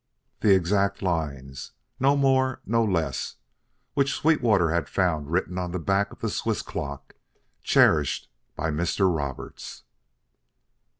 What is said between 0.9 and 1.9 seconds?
lines,